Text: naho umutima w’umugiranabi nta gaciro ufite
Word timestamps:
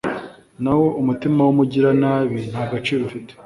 naho 0.63 0.85
umutima 1.01 1.39
w’umugiranabi 1.43 2.39
nta 2.51 2.63
gaciro 2.71 3.01
ufite 3.07 3.31